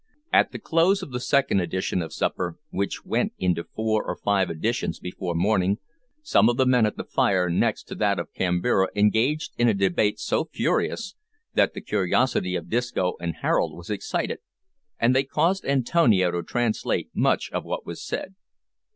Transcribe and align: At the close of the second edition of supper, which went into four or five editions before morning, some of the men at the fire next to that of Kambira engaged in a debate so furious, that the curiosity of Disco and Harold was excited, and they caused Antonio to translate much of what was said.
At 0.33 0.51
the 0.51 0.57
close 0.57 1.03
of 1.03 1.11
the 1.11 1.19
second 1.19 1.59
edition 1.59 2.01
of 2.01 2.11
supper, 2.11 2.57
which 2.71 3.05
went 3.05 3.33
into 3.37 3.63
four 3.63 4.03
or 4.03 4.15
five 4.15 4.49
editions 4.49 4.97
before 4.99 5.35
morning, 5.35 5.77
some 6.23 6.49
of 6.49 6.57
the 6.57 6.65
men 6.65 6.87
at 6.87 6.97
the 6.97 7.03
fire 7.03 7.51
next 7.51 7.83
to 7.83 7.93
that 7.93 8.17
of 8.17 8.33
Kambira 8.33 8.87
engaged 8.95 9.51
in 9.59 9.67
a 9.67 9.75
debate 9.75 10.17
so 10.17 10.45
furious, 10.45 11.13
that 11.53 11.75
the 11.75 11.81
curiosity 11.81 12.55
of 12.55 12.67
Disco 12.67 13.13
and 13.19 13.35
Harold 13.43 13.77
was 13.77 13.91
excited, 13.91 14.39
and 14.97 15.15
they 15.15 15.23
caused 15.23 15.65
Antonio 15.65 16.31
to 16.31 16.41
translate 16.41 17.09
much 17.13 17.51
of 17.51 17.63
what 17.63 17.85
was 17.85 18.03
said. 18.03 18.33